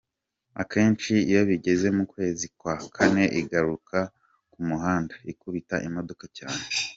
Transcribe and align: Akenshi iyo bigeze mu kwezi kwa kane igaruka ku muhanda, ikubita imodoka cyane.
Akenshi 0.61 1.13
iyo 1.31 1.41
bigeze 1.49 1.87
mu 1.97 2.03
kwezi 2.13 2.45
kwa 2.59 2.75
kane 2.95 3.23
igaruka 3.41 3.97
ku 4.51 4.59
muhanda, 4.67 5.13
ikubita 5.31 5.75
imodoka 5.89 6.25
cyane. 6.37 6.63